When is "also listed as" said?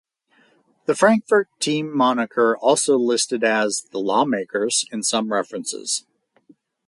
2.57-3.83